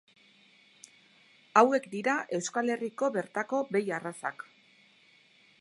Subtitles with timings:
[1.61, 4.47] Hauek dira Euskal Herriko bertako behi arrazak.